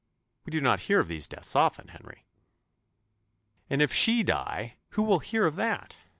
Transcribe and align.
We 0.45 0.49
do 0.49 0.61
not 0.61 0.79
hear 0.89 0.99
of 0.99 1.09
these 1.09 1.27
deaths 1.27 1.55
often, 1.55 1.89
Henry." 1.89 2.25
"And 3.69 3.83
if 3.83 3.93
she 3.93 4.23
die, 4.23 4.77
who 4.93 5.03
will 5.03 5.19
hear 5.19 5.45
of 5.45 5.57
that? 5.57 5.99